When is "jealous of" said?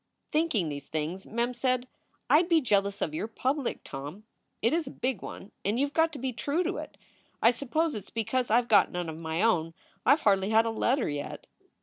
2.59-3.13